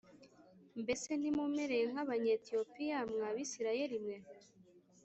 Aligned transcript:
“Mbese 0.81 1.09
ntimumereye 1.19 1.83
nk’Abanyetiyopiya, 1.91 2.99
mwa 3.11 3.29
Bisirayeli 3.35 3.97
mwe? 4.03 4.17